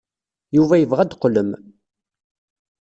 [0.55, 1.49] Yuba yebɣa ad d-teqqlem.